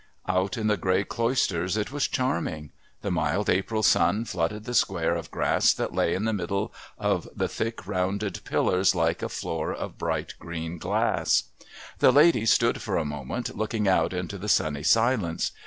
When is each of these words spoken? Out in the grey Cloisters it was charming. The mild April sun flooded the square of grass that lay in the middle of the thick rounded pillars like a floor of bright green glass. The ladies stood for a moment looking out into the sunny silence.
Out 0.27 0.57
in 0.57 0.65
the 0.65 0.77
grey 0.77 1.03
Cloisters 1.03 1.77
it 1.77 1.91
was 1.91 2.07
charming. 2.07 2.71
The 3.03 3.11
mild 3.11 3.51
April 3.51 3.83
sun 3.83 4.25
flooded 4.25 4.63
the 4.63 4.73
square 4.73 5.13
of 5.15 5.29
grass 5.29 5.73
that 5.75 5.93
lay 5.93 6.15
in 6.15 6.25
the 6.25 6.33
middle 6.33 6.73
of 6.97 7.29
the 7.35 7.47
thick 7.47 7.85
rounded 7.85 8.43
pillars 8.43 8.95
like 8.95 9.21
a 9.21 9.29
floor 9.29 9.71
of 9.71 9.99
bright 9.99 10.33
green 10.39 10.79
glass. 10.79 11.43
The 11.99 12.11
ladies 12.11 12.49
stood 12.51 12.81
for 12.81 12.97
a 12.97 13.05
moment 13.05 13.55
looking 13.55 13.87
out 13.87 14.11
into 14.11 14.39
the 14.39 14.49
sunny 14.49 14.81
silence. 14.81 15.51